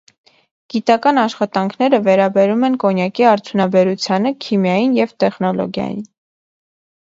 Գիտական 0.73 1.19
աշխատանքները 1.23 1.99
վերաբերում 2.07 2.65
են 2.69 2.77
կոնյակի 2.85 3.27
արդյունաբերությանը, 3.33 4.33
քիմիային 4.47 4.97
և 5.03 5.15
տեխնոլոգիային։ 5.25 6.03